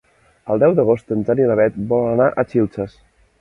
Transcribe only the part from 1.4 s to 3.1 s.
i na Beth volen anar a Xilxes.